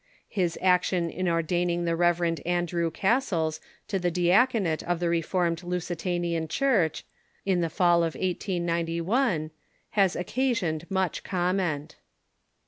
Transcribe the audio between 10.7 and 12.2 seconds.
much comment.